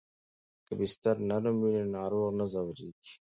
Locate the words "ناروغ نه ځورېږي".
1.95-3.13